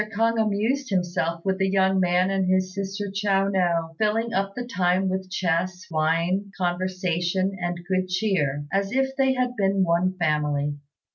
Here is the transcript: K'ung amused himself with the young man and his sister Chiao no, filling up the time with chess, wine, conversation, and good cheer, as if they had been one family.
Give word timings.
K'ung 0.15 0.39
amused 0.41 0.89
himself 0.89 1.45
with 1.45 1.59
the 1.59 1.69
young 1.69 1.99
man 1.99 2.31
and 2.31 2.47
his 2.49 2.73
sister 2.73 3.11
Chiao 3.13 3.49
no, 3.49 3.93
filling 3.99 4.33
up 4.33 4.55
the 4.55 4.65
time 4.65 5.07
with 5.09 5.29
chess, 5.29 5.85
wine, 5.91 6.49
conversation, 6.57 7.55
and 7.61 7.85
good 7.87 8.07
cheer, 8.07 8.65
as 8.73 8.91
if 8.91 9.15
they 9.15 9.33
had 9.33 9.55
been 9.55 9.83
one 9.83 10.17
family. 10.17 10.79